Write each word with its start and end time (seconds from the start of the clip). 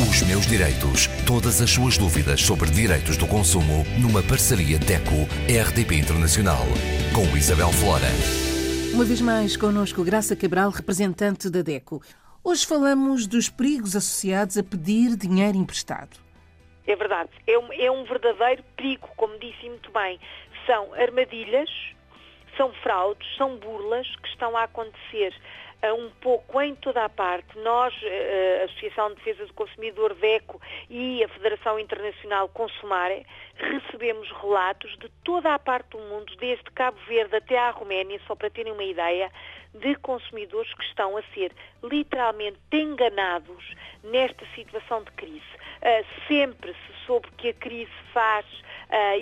Os 0.00 0.22
meus 0.22 0.46
direitos. 0.46 1.06
Todas 1.26 1.60
as 1.60 1.70
suas 1.70 1.98
dúvidas 1.98 2.40
sobre 2.40 2.70
direitos 2.70 3.18
do 3.18 3.26
consumo 3.26 3.84
numa 4.00 4.22
parceria 4.22 4.78
DECO-RDP 4.78 5.96
Internacional. 5.96 6.64
Com 7.14 7.36
Isabel 7.36 7.68
Flora. 7.68 8.08
Uma 8.94 9.04
vez 9.04 9.20
mais 9.20 9.54
connosco 9.54 10.02
Graça 10.02 10.34
Cabral, 10.34 10.70
representante 10.70 11.50
da 11.50 11.60
DECO. 11.60 12.00
Hoje 12.42 12.66
falamos 12.66 13.26
dos 13.26 13.50
perigos 13.50 13.94
associados 13.94 14.56
a 14.56 14.62
pedir 14.62 15.14
dinheiro 15.14 15.58
emprestado. 15.58 16.16
É 16.86 16.96
verdade. 16.96 17.30
É 17.46 17.58
um, 17.58 17.72
é 17.72 17.90
um 17.90 18.04
verdadeiro 18.04 18.64
perigo, 18.74 19.08
como 19.16 19.38
disse 19.38 19.68
muito 19.68 19.90
bem. 19.92 20.18
São 20.66 20.94
armadilhas, 20.94 21.68
são 22.56 22.72
fraudes, 22.82 23.28
são 23.36 23.56
burlas 23.58 24.06
que 24.22 24.28
estão 24.28 24.56
a 24.56 24.64
acontecer 24.64 25.34
um 25.90 26.10
pouco 26.20 26.60
em 26.60 26.74
toda 26.76 27.04
a 27.04 27.08
parte. 27.08 27.58
Nós, 27.58 27.92
uh, 27.94 28.62
a 28.62 28.64
Associação 28.66 29.08
de 29.08 29.16
Defesa 29.16 29.46
do 29.46 29.54
Consumidor 29.54 30.14
DECO 30.14 30.60
e 30.88 31.24
a 31.24 31.28
Federação 31.28 31.78
Internacional 31.78 32.48
Consumare, 32.48 33.26
recebemos 33.56 34.30
relatos 34.40 34.96
de 34.98 35.08
toda 35.24 35.52
a 35.52 35.58
parte 35.58 35.90
do 35.90 35.98
mundo, 35.98 36.36
desde 36.36 36.64
Cabo 36.70 36.98
Verde 37.08 37.34
até 37.34 37.58
à 37.58 37.70
Roménia, 37.70 38.20
só 38.26 38.36
para 38.36 38.50
terem 38.50 38.72
uma 38.72 38.84
ideia, 38.84 39.30
de 39.74 39.94
consumidores 39.96 40.72
que 40.74 40.84
estão 40.84 41.16
a 41.16 41.22
ser 41.34 41.50
literalmente 41.82 42.58
enganados 42.70 43.74
nesta 44.04 44.46
situação 44.54 45.02
de 45.02 45.10
crise. 45.12 45.40
Uh, 45.80 46.06
sempre 46.28 46.72
se 46.72 47.06
soube 47.06 47.26
que 47.38 47.48
a 47.48 47.54
crise 47.54 47.90
faz 48.12 48.46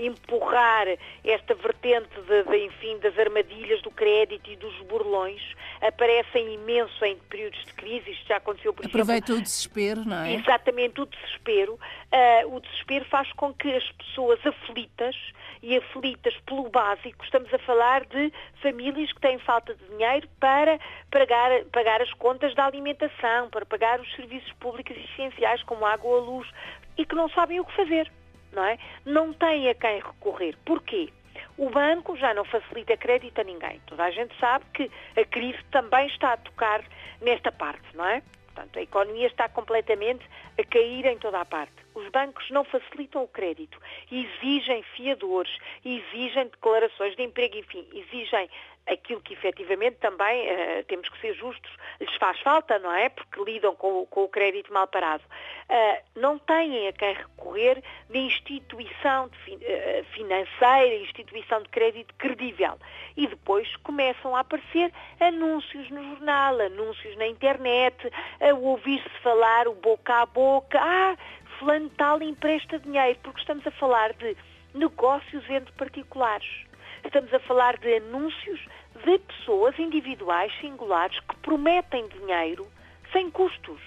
empurrar 0.02 0.86
esta 1.24 1.54
vertente 1.54 2.08
de, 2.26 2.42
de, 2.44 2.66
enfim, 2.66 2.98
das 2.98 3.16
armadilhas 3.18 3.80
do 3.82 3.90
crédito 3.90 4.50
e 4.50 4.56
dos 4.56 4.76
burlões, 4.82 5.40
aparecem 5.80 6.54
imenso 6.54 7.04
em 7.04 7.16
períodos 7.28 7.64
de 7.64 7.72
crise, 7.74 8.10
isto 8.10 8.26
já 8.26 8.36
aconteceu 8.36 8.72
por 8.72 8.84
Aproveita 8.84 9.26
exemplo, 9.26 9.40
o 9.40 9.42
desespero, 9.42 10.04
não 10.04 10.24
é? 10.24 10.34
Exatamente, 10.34 11.00
o 11.00 11.06
desespero. 11.06 11.74
Uh, 11.74 12.56
o 12.56 12.60
desespero 12.60 13.04
faz 13.06 13.32
com 13.32 13.54
que 13.54 13.72
as 13.74 13.90
pessoas 13.92 14.44
aflitas 14.44 15.16
e 15.62 15.76
aflitas 15.76 16.34
pelo 16.46 16.68
básico, 16.70 17.22
estamos 17.24 17.52
a 17.52 17.58
falar 17.58 18.04
de 18.06 18.32
famílias 18.62 19.12
que 19.12 19.20
têm 19.20 19.38
falta 19.38 19.74
de 19.74 19.84
dinheiro 19.88 20.28
para 20.38 20.78
pagar, 21.10 21.64
pagar 21.66 22.00
as 22.00 22.12
contas 22.14 22.54
da 22.54 22.66
alimentação, 22.66 23.50
para 23.50 23.66
pagar 23.66 24.00
os 24.00 24.10
serviços 24.14 24.50
públicos 24.54 24.96
essenciais 24.96 25.62
como 25.64 25.84
água 25.84 26.10
ou 26.10 26.20
luz 26.20 26.48
e 26.96 27.04
que 27.04 27.14
não 27.14 27.28
sabem 27.28 27.60
o 27.60 27.64
que 27.64 27.76
fazer, 27.76 28.10
não 28.52 28.64
é? 28.64 28.78
Não 29.04 29.32
têm 29.32 29.68
a 29.68 29.74
quem 29.74 30.00
recorrer. 30.00 30.56
Porquê? 30.64 31.10
O 31.56 31.70
banco 31.70 32.16
já 32.16 32.32
não 32.32 32.44
facilita 32.44 32.96
crédito 32.96 33.40
a 33.40 33.44
ninguém. 33.44 33.80
Toda 33.86 34.04
a 34.04 34.10
gente 34.10 34.34
sabe 34.38 34.64
que 34.72 34.90
a 35.16 35.24
crise 35.24 35.62
também 35.70 36.06
está 36.06 36.32
a 36.32 36.36
tocar 36.36 36.82
nesta 37.20 37.52
parte, 37.52 37.84
não 37.94 38.06
é? 38.06 38.22
Portanto, 38.46 38.78
a 38.78 38.82
economia 38.82 39.26
está 39.26 39.48
completamente 39.48 40.24
a 40.58 40.64
cair 40.64 41.06
em 41.06 41.18
toda 41.18 41.40
a 41.40 41.44
parte. 41.44 41.72
Os 41.94 42.08
bancos 42.10 42.48
não 42.50 42.64
facilitam 42.64 43.22
o 43.22 43.28
crédito, 43.28 43.78
exigem 44.10 44.82
fiadores, 44.96 45.56
exigem 45.84 46.44
declarações 46.44 47.16
de 47.16 47.22
emprego, 47.22 47.56
enfim, 47.56 47.86
exigem 47.92 48.48
aquilo 48.90 49.20
que 49.20 49.34
efetivamente 49.34 49.96
também, 49.96 50.46
uh, 50.48 50.84
temos 50.84 51.08
que 51.08 51.20
ser 51.20 51.34
justos, 51.34 51.70
lhes 52.00 52.14
faz 52.16 52.38
falta, 52.40 52.78
não 52.78 52.92
é? 52.92 53.08
Porque 53.08 53.42
lidam 53.42 53.74
com, 53.76 54.06
com 54.06 54.24
o 54.24 54.28
crédito 54.28 54.72
mal 54.72 54.86
parado. 54.86 55.22
Uh, 55.68 56.20
não 56.20 56.38
têm 56.38 56.88
a 56.88 56.92
quem 56.92 57.14
recorrer 57.14 57.82
de 58.08 58.18
instituição 58.18 59.28
de 59.28 59.38
fi, 59.38 59.54
uh, 59.54 60.04
financeira, 60.12 60.96
instituição 60.96 61.62
de 61.62 61.68
crédito 61.68 62.14
credível. 62.16 62.78
E 63.16 63.26
depois 63.26 63.74
começam 63.76 64.34
a 64.34 64.40
aparecer 64.40 64.92
anúncios 65.20 65.88
no 65.90 66.02
jornal, 66.02 66.60
anúncios 66.60 67.16
na 67.16 67.26
internet, 67.26 67.96
a 68.40 68.54
ouvir-se 68.54 69.08
falar 69.22 69.68
o 69.68 69.74
boca 69.74 70.14
a 70.14 70.26
boca, 70.26 70.78
ah, 70.80 71.16
fulano 71.58 71.90
tal 71.90 72.22
empresta 72.22 72.78
dinheiro, 72.78 73.18
porque 73.22 73.40
estamos 73.40 73.66
a 73.66 73.70
falar 73.72 74.12
de 74.14 74.36
negócios 74.74 75.48
entre 75.48 75.72
particulares. 75.72 76.69
Estamos 77.10 77.34
a 77.34 77.40
falar 77.40 77.76
de 77.78 77.96
anúncios 77.96 78.60
de 79.04 79.18
pessoas 79.18 79.76
individuais, 79.80 80.52
singulares, 80.60 81.18
que 81.18 81.36
prometem 81.38 82.06
dinheiro 82.06 82.68
sem 83.10 83.28
custos. 83.32 83.80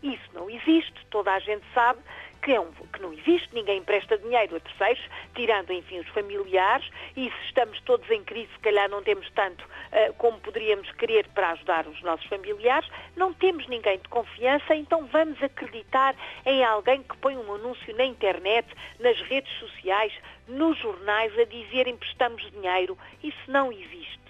Isso 0.00 0.30
não 0.32 0.48
existe. 0.48 1.04
Toda 1.10 1.32
a 1.32 1.40
gente 1.40 1.64
sabe 1.74 1.98
que, 2.44 2.52
é 2.52 2.60
um, 2.60 2.70
que 2.70 3.00
não 3.00 3.12
existe, 3.14 3.48
ninguém 3.54 3.78
empresta 3.78 4.18
dinheiro 4.18 4.56
a 4.56 4.60
terceiros, 4.60 5.02
tirando, 5.34 5.72
enfim, 5.72 5.98
os 5.98 6.08
familiares, 6.08 6.86
e 7.16 7.30
se 7.30 7.46
estamos 7.46 7.80
todos 7.80 8.08
em 8.10 8.22
crise, 8.22 8.52
se 8.52 8.58
calhar 8.58 8.88
não 8.88 9.02
temos 9.02 9.28
tanto 9.30 9.64
uh, 9.64 10.12
como 10.18 10.38
poderíamos 10.40 10.90
querer 10.92 11.26
para 11.28 11.52
ajudar 11.52 11.86
os 11.86 12.00
nossos 12.02 12.26
familiares, 12.26 12.88
não 13.16 13.32
temos 13.32 13.66
ninguém 13.66 13.98
de 13.98 14.08
confiança, 14.08 14.74
então 14.74 15.06
vamos 15.06 15.42
acreditar 15.42 16.14
em 16.44 16.62
alguém 16.62 17.02
que 17.02 17.16
põe 17.16 17.34
um 17.34 17.54
anúncio 17.54 17.96
na 17.96 18.04
internet, 18.04 18.68
nas 19.00 19.18
redes 19.22 19.52
sociais, 19.58 20.12
nos 20.46 20.78
jornais, 20.78 21.36
a 21.38 21.44
dizer 21.44 21.88
emprestamos 21.88 22.42
dinheiro. 22.52 22.98
Isso 23.22 23.50
não 23.50 23.72
existe 23.72 24.23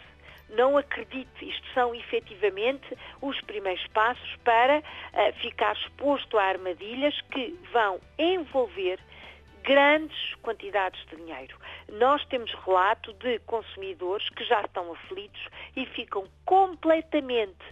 não 0.50 0.76
acredite. 0.76 1.28
Isto 1.48 1.66
são 1.74 1.94
efetivamente 1.94 2.96
os 3.20 3.40
primeiros 3.42 3.86
passos 3.88 4.36
para 4.44 4.78
uh, 4.78 5.32
ficar 5.40 5.74
exposto 5.76 6.38
a 6.38 6.44
armadilhas 6.44 7.20
que 7.32 7.58
vão 7.72 8.00
envolver 8.18 8.98
grandes 9.62 10.34
quantidades 10.42 11.00
de 11.06 11.16
dinheiro. 11.16 11.58
Nós 11.92 12.24
temos 12.26 12.52
relato 12.66 13.12
de 13.14 13.38
consumidores 13.40 14.28
que 14.30 14.44
já 14.44 14.60
estão 14.60 14.92
aflitos 14.92 15.48
e 15.74 15.86
ficam 15.86 16.28
completamente 16.44 17.64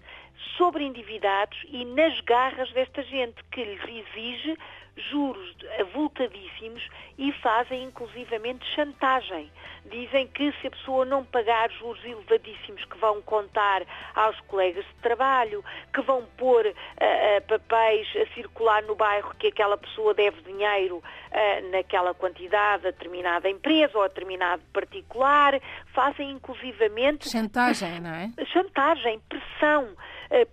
sobreendividados 0.56 1.58
e 1.68 1.84
nas 1.84 2.18
garras 2.20 2.72
desta 2.72 3.02
gente 3.02 3.42
que 3.52 3.62
lhes 3.62 3.82
exige 3.84 4.56
juros 4.96 5.56
avultadíssimos 5.80 6.86
e 7.18 7.32
fazem 7.32 7.84
inclusivamente 7.84 8.64
chantagem. 8.74 9.50
Dizem 9.90 10.26
que 10.28 10.52
se 10.60 10.66
a 10.66 10.70
pessoa 10.70 11.04
não 11.04 11.24
pagar 11.24 11.70
juros 11.70 12.02
elevadíssimos 12.04 12.84
que 12.84 12.98
vão 12.98 13.20
contar 13.22 13.82
aos 14.14 14.38
colegas 14.42 14.84
de 14.84 14.94
trabalho, 15.02 15.64
que 15.92 16.00
vão 16.02 16.24
pôr 16.36 16.66
uh, 16.66 17.46
papéis 17.48 18.06
a 18.16 18.34
circular 18.34 18.82
no 18.82 18.94
bairro 18.94 19.34
que 19.38 19.48
aquela 19.48 19.76
pessoa 19.76 20.14
deve 20.14 20.40
dinheiro 20.42 20.98
uh, 20.98 21.70
naquela 21.70 22.14
quantidade 22.14 22.86
a 22.86 22.90
determinada 22.90 23.48
empresa 23.48 23.96
ou 23.96 24.04
a 24.04 24.08
determinado 24.08 24.62
particular, 24.72 25.60
fazem 25.92 26.30
inclusivamente... 26.30 27.28
Chantagem, 27.28 28.00
não 28.00 28.10
é? 28.10 28.30
Chantagem, 28.46 29.20
pressão 29.28 29.88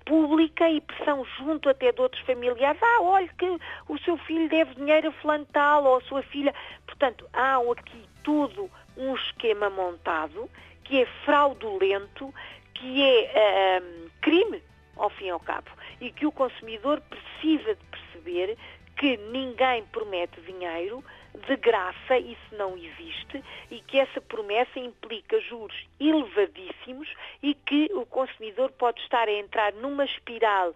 pública 0.06 0.70
e 0.70 0.82
pressão 0.82 1.26
junto 1.38 1.70
até 1.70 1.92
de 1.92 2.02
outros 2.02 2.22
familiares. 2.24 2.82
Ah, 2.82 3.02
olha 3.02 3.30
que 3.38 3.58
o 3.88 3.98
seu 4.00 4.18
filho 4.18 4.50
deve 4.50 4.76
dinheiro 4.76 5.10
a 5.10 5.12
fulano 5.14 5.46
tal 5.52 5.86
ou 5.86 5.98
a 5.98 6.02
sua 6.02 6.22
filha. 6.24 6.54
Portanto, 6.86 7.28
há 7.34 7.58
aqui 7.58 8.04
tudo 8.24 8.70
um 8.98 9.16
esquema 9.16 9.70
montado 9.70 10.50
que 10.84 11.02
é 11.02 11.06
fraudulento, 11.24 12.34
que 12.74 13.04
é 13.04 13.82
uh, 13.82 14.12
crime, 14.22 14.62
ao 14.98 15.10
fim 15.10 15.26
e 15.26 15.30
ao 15.30 15.40
cabo, 15.40 15.70
e 16.02 16.12
que 16.12 16.26
o 16.26 16.32
consumidor 16.32 17.02
precisa 17.02 17.76
de 17.76 17.86
perceber 17.86 18.58
que 18.98 19.16
ninguém 19.32 19.84
promete 19.92 20.42
dinheiro 20.42 21.04
de 21.48 21.56
graça, 21.58 22.18
isso 22.18 22.56
não 22.56 22.78
existe, 22.78 23.44
e 23.72 23.80
que 23.82 24.00
essa 24.00 24.22
promessa 24.22 24.80
implica 24.80 25.40
juros 25.42 25.76
elevadíssimos 26.00 27.08
e 27.42 27.54
que 27.54 27.90
o 27.94 28.06
consumidor 28.06 28.72
pode 28.72 29.02
estar 29.02 29.28
a 29.28 29.32
entrar 29.32 29.74
numa 29.74 30.06
espiral 30.06 30.74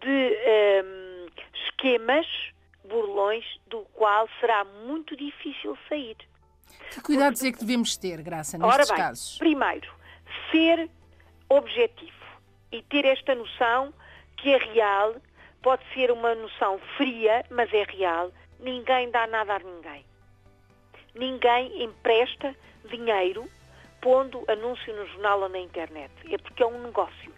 de 0.00 0.36
um, 0.84 1.26
esquemas, 1.66 2.26
burlões, 2.84 3.44
do 3.66 3.80
qual 3.94 4.28
será 4.40 4.64
muito 4.64 5.16
difícil 5.16 5.76
sair. 5.88 6.16
Que 6.90 7.00
cuidados 7.00 7.40
Porque... 7.40 7.54
é 7.54 7.58
que 7.58 7.64
devemos 7.64 7.96
ter, 7.96 8.22
Graça, 8.22 8.58
nestes 8.58 8.74
Ora 8.74 8.86
bem, 8.86 8.96
casos? 8.96 9.38
Primeiro, 9.38 9.92
ser 10.50 10.88
objetivo 11.48 12.12
e 12.72 12.82
ter 12.82 13.04
esta 13.04 13.34
noção 13.34 13.92
que 14.36 14.50
é 14.50 14.58
real, 14.58 15.16
pode 15.62 15.82
ser 15.94 16.10
uma 16.10 16.34
noção 16.34 16.78
fria, 16.96 17.44
mas 17.50 17.72
é 17.72 17.84
real. 17.84 18.30
Ninguém 18.60 19.10
dá 19.10 19.26
nada 19.26 19.56
a 19.56 19.58
ninguém. 19.58 20.04
Ninguém 21.14 21.82
empresta 21.82 22.54
dinheiro 22.90 23.48
pondo 24.00 24.44
anúncio 24.48 24.94
no 24.94 25.06
jornal 25.06 25.40
ou 25.40 25.48
na 25.48 25.58
internet. 25.58 26.12
É 26.30 26.36
porque 26.36 26.62
é 26.62 26.66
um 26.66 26.82
negócio. 26.82 27.32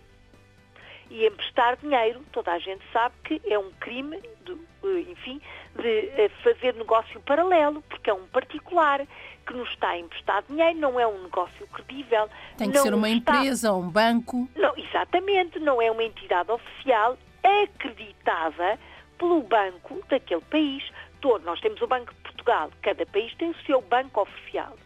E 1.08 1.24
emprestar 1.24 1.76
dinheiro, 1.76 2.20
toda 2.32 2.50
a 2.52 2.58
gente 2.58 2.82
sabe 2.92 3.14
que 3.22 3.40
é 3.46 3.56
um 3.56 3.70
crime, 3.78 4.20
de, 4.44 4.52
eh, 4.52 5.10
enfim, 5.12 5.40
de 5.80 6.08
eh, 6.20 6.28
fazer 6.42 6.74
negócio 6.74 7.20
paralelo, 7.20 7.80
porque 7.82 8.10
é 8.10 8.12
um 8.12 8.26
particular 8.26 9.06
que 9.46 9.52
nos 9.54 9.68
está 9.70 9.90
a 9.90 9.98
emprestar 9.98 10.42
dinheiro, 10.48 10.76
não 10.80 10.98
é 10.98 11.06
um 11.06 11.22
negócio 11.22 11.64
credível. 11.68 12.28
Tem 12.58 12.72
que 12.72 12.78
ser 12.78 12.92
uma 12.92 13.08
está... 13.08 13.36
empresa 13.36 13.72
ou 13.72 13.82
um 13.82 13.88
banco. 13.88 14.48
Não, 14.56 14.76
exatamente, 14.76 15.60
não 15.60 15.80
é 15.80 15.88
uma 15.88 16.02
entidade 16.02 16.50
oficial 16.50 17.16
acreditada 17.62 18.76
pelo 19.16 19.42
banco 19.42 20.02
daquele 20.08 20.40
país. 20.42 20.82
Nós 21.44 21.61
temos 21.61 21.82
o 21.82 21.87
Banco 21.88 22.14
de 22.14 22.20
Portugal, 22.20 22.70
cada 22.82 23.05
país 23.06 23.34
tem 23.34 23.50
o 23.50 23.64
seu 23.64 23.81
banco 23.81 24.20
oficial. 24.20 24.76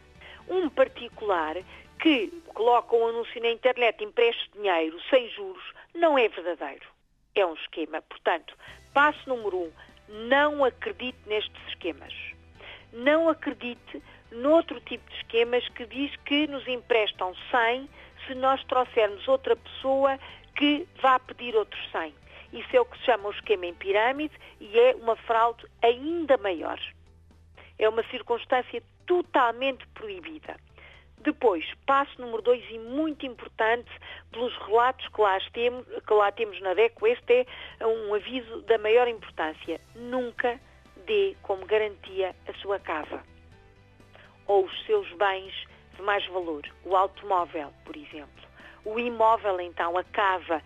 Um 0.48 0.70
particular 0.70 1.56
que 2.00 2.28
coloca 2.54 2.96
um 2.96 3.08
anúncio 3.08 3.42
na 3.42 3.50
internet, 3.50 4.02
empreste 4.02 4.50
dinheiro 4.54 4.98
sem 5.10 5.28
juros, 5.30 5.62
não 5.94 6.18
é 6.18 6.28
verdadeiro. 6.28 6.86
É 7.34 7.44
um 7.44 7.54
esquema. 7.54 8.00
Portanto, 8.02 8.56
passo 8.94 9.28
número 9.28 9.58
um, 9.58 9.72
Não 10.08 10.64
acredite 10.64 11.18
nestes 11.26 11.68
esquemas. 11.68 12.12
Não 12.92 13.28
acredite 13.28 14.02
noutro 14.32 14.80
tipo 14.80 15.08
de 15.10 15.16
esquemas 15.18 15.68
que 15.68 15.84
diz 15.86 16.16
que 16.24 16.46
nos 16.46 16.66
emprestam 16.66 17.34
100 17.50 17.88
se 18.26 18.34
nós 18.34 18.64
trouxermos 18.64 19.28
outra 19.28 19.54
pessoa 19.54 20.18
que 20.56 20.88
vá 21.00 21.18
pedir 21.18 21.54
outros 21.54 21.80
100. 21.92 22.14
Isso 22.52 22.76
é 22.76 22.80
o 22.80 22.84
que 22.84 22.98
se 22.98 23.04
chama 23.04 23.28
o 23.28 23.32
esquema 23.32 23.66
em 23.66 23.74
pirâmide 23.74 24.34
e 24.60 24.78
é 24.78 24.94
uma 24.96 25.16
fraude 25.16 25.64
ainda 25.82 26.36
maior. 26.36 26.80
É 27.78 27.88
uma 27.88 28.02
circunstância 28.10 28.82
totalmente 29.06 29.86
proibida. 29.88 30.56
Depois, 31.18 31.64
passo 31.86 32.18
número 32.20 32.42
dois 32.42 32.64
e 32.70 32.78
muito 32.78 33.26
importante, 33.26 33.90
pelos 34.32 34.56
relatos 34.66 35.06
que 35.08 35.20
lá, 35.20 35.38
temos, 35.52 35.86
que 35.86 36.14
lá 36.14 36.32
temos 36.32 36.60
na 36.60 36.72
DECO, 36.72 37.06
este 37.06 37.46
é 37.78 37.86
um 37.86 38.14
aviso 38.14 38.62
da 38.62 38.78
maior 38.78 39.06
importância. 39.06 39.78
Nunca 39.94 40.58
dê 41.06 41.36
como 41.42 41.66
garantia 41.66 42.34
a 42.48 42.54
sua 42.54 42.78
casa 42.78 43.22
ou 44.46 44.64
os 44.64 44.86
seus 44.86 45.08
bens 45.12 45.54
de 45.94 46.02
mais 46.02 46.26
valor, 46.26 46.66
o 46.84 46.96
automóvel, 46.96 47.72
por 47.84 47.96
exemplo. 47.96 48.42
O 48.84 48.98
imóvel, 48.98 49.60
então, 49.60 49.96
a 49.96 50.02
casa, 50.02 50.62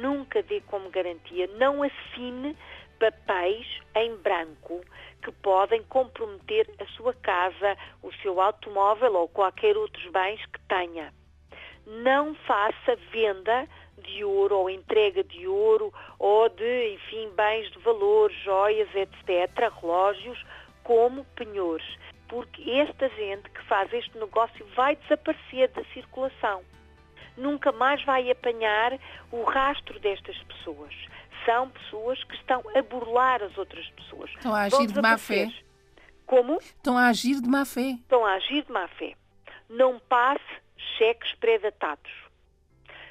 nunca 0.00 0.42
dê 0.42 0.60
como 0.62 0.90
garantia, 0.90 1.46
não 1.58 1.82
assine 1.82 2.56
papéis 2.98 3.66
em 3.94 4.16
branco 4.16 4.80
que 5.22 5.32
podem 5.32 5.82
comprometer 5.84 6.68
a 6.80 6.86
sua 6.96 7.12
casa, 7.14 7.76
o 8.02 8.12
seu 8.22 8.40
automóvel 8.40 9.14
ou 9.14 9.28
qualquer 9.28 9.76
outros 9.76 10.06
bens 10.10 10.44
que 10.46 10.60
tenha. 10.68 11.12
Não 11.86 12.34
faça 12.34 12.96
venda 13.10 13.68
de 13.98 14.24
ouro 14.24 14.58
ou 14.58 14.70
entrega 14.70 15.22
de 15.24 15.46
ouro 15.46 15.92
ou 16.18 16.48
de, 16.48 16.94
enfim, 16.94 17.30
bens 17.34 17.70
de 17.70 17.78
valor, 17.78 18.30
joias, 18.44 18.88
etc., 18.94 19.72
relógios, 19.80 20.44
como 20.82 21.24
penhores, 21.34 21.86
porque 22.28 22.70
esta 22.70 23.08
gente 23.10 23.50
que 23.50 23.62
faz 23.64 23.92
este 23.92 24.16
negócio 24.18 24.64
vai 24.76 24.94
desaparecer 24.96 25.68
da 25.68 25.84
circulação. 25.86 26.62
Nunca 27.36 27.72
mais 27.72 28.02
vai 28.04 28.30
apanhar 28.30 28.98
o 29.30 29.42
rastro 29.44 29.98
destas 30.00 30.36
pessoas. 30.44 30.94
São 31.44 31.68
pessoas 31.70 32.22
que 32.24 32.34
estão 32.34 32.62
a 32.74 32.82
burlar 32.82 33.42
as 33.42 33.56
outras 33.56 33.88
pessoas. 33.90 34.30
Estão 34.30 34.54
a 34.54 34.62
agir 34.62 34.86
de 34.86 35.00
má 35.00 35.18
fé. 35.18 35.52
Como? 36.26 36.58
Estão 36.58 36.98
a 36.98 37.06
agir 37.08 37.40
de 37.40 37.48
má 37.48 37.64
fé. 37.64 37.90
Estão 37.90 38.24
a 38.24 38.34
agir 38.34 38.64
de 38.64 38.72
má 38.72 38.88
fé. 38.88 39.14
Não 39.68 39.98
passe 39.98 40.42
cheques 40.98 41.34
pré-datados 41.34 42.25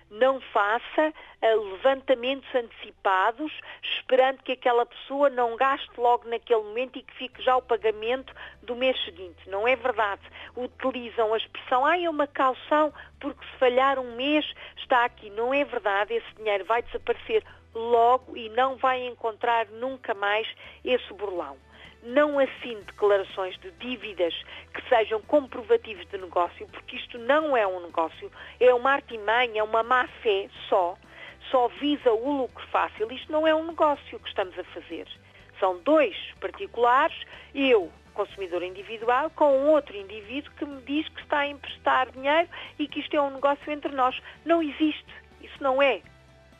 não 0.09 0.39
faça 0.39 1.13
uh, 1.41 1.71
levantamentos 1.71 2.47
antecipados, 2.53 3.51
esperando 3.81 4.41
que 4.43 4.53
aquela 4.53 4.85
pessoa 4.85 5.29
não 5.29 5.55
gaste 5.55 5.89
logo 5.97 6.27
naquele 6.29 6.61
momento 6.61 6.97
e 6.97 7.03
que 7.03 7.13
fique 7.13 7.41
já 7.41 7.57
o 7.57 7.61
pagamento 7.61 8.33
do 8.63 8.75
mês 8.75 8.97
seguinte. 9.03 9.49
Não 9.49 9.67
é 9.67 9.75
verdade. 9.75 10.21
Utilizam 10.55 11.33
a 11.33 11.37
expressão, 11.37 11.85
ah, 11.85 11.99
é 11.99 12.09
uma 12.09 12.27
calção, 12.27 12.93
porque 13.19 13.45
se 13.45 13.57
falhar 13.57 13.99
um 13.99 14.15
mês 14.15 14.45
está 14.77 15.05
aqui. 15.05 15.29
Não 15.29 15.53
é 15.53 15.63
verdade. 15.63 16.13
Esse 16.13 16.35
dinheiro 16.35 16.65
vai 16.65 16.81
desaparecer 16.81 17.43
logo 17.73 18.37
e 18.37 18.49
não 18.49 18.77
vai 18.77 19.05
encontrar 19.05 19.67
nunca 19.67 20.13
mais 20.13 20.47
esse 20.83 21.13
burlão 21.13 21.57
não 22.05 22.37
assine 22.37 22.81
declarações 22.83 23.57
de 23.59 23.71
dívidas 23.71 24.33
sejam 24.89 25.21
comprovativos 25.21 26.05
de 26.07 26.17
negócio, 26.17 26.67
porque 26.67 26.95
isto 26.95 27.17
não 27.17 27.55
é 27.55 27.65
um 27.65 27.81
negócio, 27.81 28.31
é 28.59 28.73
uma 28.73 28.91
artimanha, 28.91 29.59
é 29.59 29.63
uma 29.63 29.83
má-fé 29.83 30.49
só, 30.69 30.97
só 31.49 31.67
visa 31.67 32.11
o 32.11 32.37
lucro 32.37 32.65
fácil. 32.67 33.11
Isto 33.11 33.31
não 33.31 33.47
é 33.47 33.53
um 33.53 33.65
negócio 33.65 34.19
que 34.19 34.27
estamos 34.27 34.57
a 34.57 34.63
fazer. 34.65 35.07
São 35.59 35.79
dois 35.79 36.15
particulares, 36.39 37.15
eu, 37.53 37.91
consumidor 38.13 38.63
individual, 38.63 39.29
com 39.31 39.67
outro 39.67 39.95
indivíduo 39.95 40.51
que 40.57 40.65
me 40.65 40.81
diz 40.81 41.07
que 41.09 41.21
está 41.21 41.39
a 41.39 41.47
emprestar 41.47 42.11
dinheiro 42.11 42.49
e 42.79 42.87
que 42.87 42.99
isto 42.99 43.15
é 43.15 43.21
um 43.21 43.31
negócio 43.31 43.71
entre 43.71 43.91
nós. 43.93 44.19
Não 44.45 44.61
existe. 44.61 45.13
Isso 45.41 45.61
não 45.61 45.81
é 45.81 46.01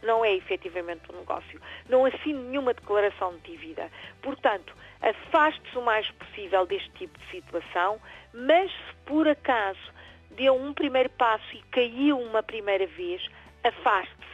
não 0.06 0.24
é 0.24 0.33
efetivamente 0.36 1.12
um 1.12 1.18
negócio. 1.18 1.60
Não 1.89 2.06
assine 2.06 2.39
nenhuma 2.39 2.74
declaração 2.74 3.36
de 3.38 3.51
dívida. 3.51 3.92
Portanto, 4.21 4.74
afaste-se 5.06 5.78
o 5.78 5.81
mais 5.81 6.10
possível 6.12 6.66
deste 6.66 6.90
tipo 6.92 7.18
de 7.19 7.25
situação, 7.30 8.02
mas 8.34 8.72
se 8.72 8.96
por 9.06 9.28
acaso 9.28 9.94
deu 10.31 10.56
um 10.56 10.74
primeiro 10.74 11.10
passo 11.12 11.46
e 11.56 11.62
caiu 11.72 12.19
uma 12.19 12.42
primeira 12.42 12.88
vez, 12.88 13.25
afaste-se, 13.63 14.25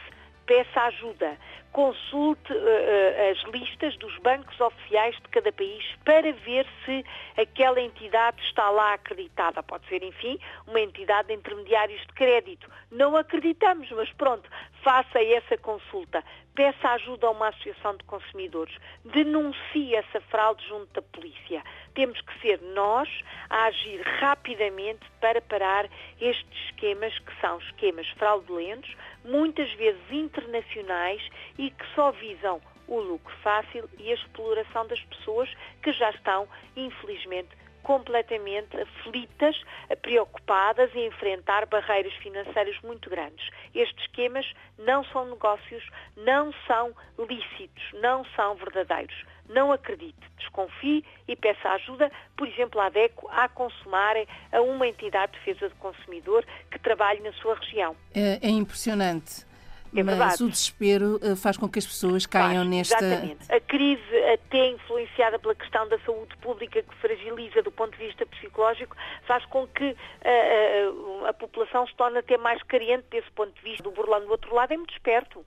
peça 0.46 0.80
ajuda, 0.80 1.36
consulte 1.72 2.52
uh, 2.52 2.56
uh, 2.56 3.30
as 3.30 3.42
listas 3.52 3.96
dos 3.96 4.16
bancos 4.18 4.58
oficiais 4.60 5.14
de 5.16 5.28
cada 5.28 5.52
país 5.52 5.84
para 6.04 6.32
ver 6.32 6.66
se 6.84 7.04
aquela 7.40 7.80
entidade 7.80 8.42
está 8.42 8.68
lá 8.70 8.94
acreditada. 8.94 9.62
Pode 9.62 9.86
ser, 9.88 10.02
enfim, 10.02 10.38
uma 10.66 10.80
entidade 10.80 11.28
de 11.28 11.34
intermediários 11.34 12.00
de 12.00 12.12
crédito. 12.14 12.68
Não 12.90 13.16
acreditamos, 13.16 13.90
mas 13.92 14.10
pronto, 14.12 14.48
faça 14.82 15.22
essa 15.22 15.56
consulta. 15.58 16.22
Peça 16.54 16.88
ajuda 16.90 17.26
a 17.26 17.30
uma 17.30 17.48
associação 17.48 17.96
de 17.96 18.04
consumidores. 18.04 18.76
Denuncie 19.04 19.94
essa 19.94 20.20
fraude 20.22 20.66
junto 20.68 20.92
da 20.92 21.02
polícia. 21.02 21.62
Temos 21.94 22.20
que 22.20 22.40
ser 22.40 22.60
nós 22.74 23.08
a 23.48 23.64
agir 23.64 24.02
rapidamente 24.20 25.00
para 25.20 25.40
parar 25.40 25.88
estes 26.20 26.64
esquemas 26.66 27.18
que 27.18 27.40
são 27.40 27.58
esquemas 27.58 28.08
fraudulentos, 28.10 28.94
muitas 29.24 29.72
vezes 29.74 30.02
internacionais 30.10 31.22
e 31.56 31.70
que 31.70 31.86
só 31.94 32.10
visam 32.12 32.60
o 32.86 33.00
lucro 33.00 33.34
fácil 33.42 33.88
e 33.98 34.10
a 34.10 34.14
exploração 34.14 34.86
das 34.86 35.00
pessoas 35.04 35.48
que 35.82 35.92
já 35.92 36.10
estão, 36.10 36.46
infelizmente, 36.76 37.50
completamente 37.82 38.76
aflitas, 38.80 39.60
preocupadas 40.00 40.94
em 40.94 41.06
enfrentar 41.06 41.66
barreiras 41.66 42.12
financeiras 42.14 42.76
muito 42.82 43.08
grandes. 43.10 43.48
Estes 43.74 44.04
esquemas 44.04 44.46
não 44.78 45.04
são 45.04 45.28
negócios, 45.30 45.84
não 46.16 46.52
são 46.66 46.94
lícitos, 47.18 47.82
não 48.00 48.24
são 48.36 48.54
verdadeiros. 48.56 49.24
Não 49.48 49.72
acredite, 49.72 50.20
desconfie 50.38 51.04
e 51.26 51.36
peça 51.36 51.68
ajuda, 51.70 52.10
por 52.36 52.48
exemplo, 52.48 52.80
à 52.80 52.88
DECO, 52.88 53.28
a 53.30 53.48
consumarem 53.48 54.26
a 54.52 54.60
uma 54.60 54.86
entidade 54.86 55.32
de 55.32 55.38
defesa 55.38 55.68
do 55.68 55.74
consumidor 55.76 56.44
que 56.70 56.78
trabalhe 56.78 57.20
na 57.20 57.32
sua 57.34 57.56
região. 57.56 57.96
É, 58.14 58.38
é 58.40 58.50
impressionante. 58.50 59.51
É 59.94 60.02
Mas 60.02 60.16
verdade. 60.16 60.44
o 60.44 60.48
desespero 60.48 61.20
eh, 61.22 61.36
faz 61.36 61.56
com 61.56 61.68
que 61.68 61.78
as 61.78 61.86
pessoas 61.86 62.24
caiam 62.24 62.64
Faz, 62.64 62.68
nesta. 62.68 63.04
Exatamente. 63.04 63.52
A 63.52 63.60
crise, 63.60 64.16
até 64.32 64.68
influenciada 64.70 65.38
pela 65.38 65.54
questão 65.54 65.86
da 65.88 65.98
saúde 66.00 66.34
pública, 66.38 66.82
que 66.82 66.94
fragiliza 66.96 67.62
do 67.62 67.70
ponto 67.70 67.96
de 67.96 68.06
vista 68.06 68.24
psicológico, 68.24 68.96
faz 69.26 69.44
com 69.46 69.66
que 69.66 69.94
a, 70.24 71.26
a, 71.26 71.30
a 71.30 71.32
população 71.34 71.86
se 71.86 71.94
torne 71.94 72.18
até 72.18 72.38
mais 72.38 72.62
carente 72.62 73.04
desse 73.10 73.30
ponto 73.32 73.52
de 73.52 73.62
vista. 73.62 73.86
O 73.86 73.92
Burlão, 73.92 74.20
do 74.20 74.30
outro 74.30 74.54
lado, 74.54 74.72
é 74.72 74.76
muito 74.76 74.92
esperto 74.92 75.44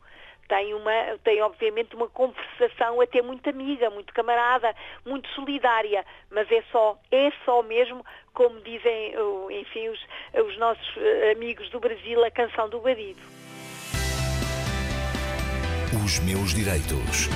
tem, 0.47 0.73
uma, 0.73 1.17
tem 1.23 1.41
obviamente 1.41 1.95
uma 1.95 2.07
conversação 2.07 3.01
até 3.01 3.21
muito 3.21 3.49
amiga, 3.49 3.89
muito 3.89 4.13
camarada, 4.13 4.75
muito 5.05 5.27
solidária, 5.29 6.05
mas 6.29 6.51
é 6.51 6.63
só, 6.71 6.97
é 7.11 7.31
só 7.43 7.63
mesmo, 7.63 8.05
como 8.33 8.59
dizem, 8.61 9.13
enfim, 9.49 9.89
os, 9.89 9.99
os 10.45 10.57
nossos 10.57 10.97
eh, 10.97 11.31
amigos 11.31 11.69
do 11.69 11.79
Brasil, 11.79 12.23
a 12.23 12.29
canção 12.29 12.69
do 12.69 12.79
Badido. 12.79 13.21
Os 16.03 16.19
meus 16.19 16.53
direitos. 16.53 17.29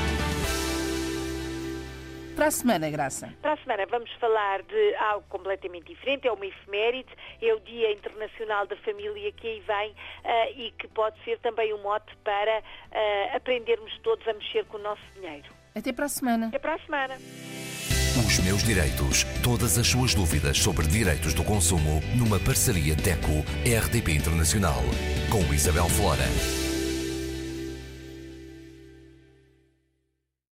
Para 2.36 2.48
a 2.48 2.52
semana, 2.52 2.90
Graça. 2.90 3.34
Para 3.42 3.54
a 3.54 3.58
semana 3.58 3.86
vamos 3.90 4.12
falar 4.20 4.62
de 4.64 4.96
algo 4.96 5.26
completamente 5.30 5.88
diferente, 5.88 6.28
é 6.28 6.32
uma 6.32 6.46
efeméride, 6.46 7.10
é 7.42 7.54
o 7.54 7.60
Dia 7.62 7.92
Internacional 7.94 8.68
da 8.68 8.76
Família 8.78 9.32
que 9.32 9.48
aí 9.48 9.64
vem 9.66 9.92
uh, 9.92 10.60
e 10.60 10.72
que 10.72 10.88
pode 10.90 11.22
ser 11.24 11.40
também 11.40 11.74
um 11.74 11.82
mote 11.82 12.14
para 12.24 12.60
uh, 12.60 13.36
aprendermos 13.36 13.98
todos 14.00 14.28
a 14.28 14.34
mexer 14.34 14.66
com 14.66 14.78
o 14.78 14.82
nosso 14.82 15.02
dinheiro. 15.16 15.50
Até 15.74 15.94
para 15.94 16.06
a 16.06 16.10
semana. 16.10 16.48
Até 16.48 16.60
para 16.60 16.76
a 16.76 16.80
semana. 16.80 17.16
Os 17.16 18.40
meus 18.40 18.64
direitos. 18.64 19.24
Todas 19.42 19.78
as 19.78 19.88
suas 19.88 20.14
dúvidas 20.14 20.58
sobre 20.58 20.86
direitos 20.88 21.34
do 21.34 21.44
consumo 21.44 22.02
numa 22.18 22.40
parceria 22.40 22.96
DECO-RDP 22.96 24.12
Internacional. 24.12 24.82
Com 25.32 25.54
Isabel 25.54 25.88
Flora. 25.90 26.69